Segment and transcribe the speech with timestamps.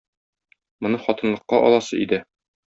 [0.85, 2.23] Моны хатынлыкка аласы иде.